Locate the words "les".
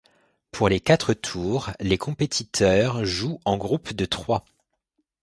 0.67-0.79, 1.79-1.99